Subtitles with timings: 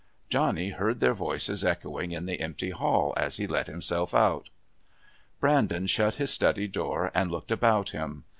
[0.29, 4.49] Johnny heard their voices echoing in the empty hall as he let himself out.
[5.39, 8.23] Brandon shut his study door and looked about him.